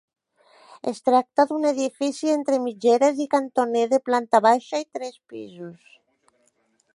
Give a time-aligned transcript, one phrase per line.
[0.91, 5.95] Es tracta d'un edifici entre mitgeres i cantoner de planta baixa i tres pisos.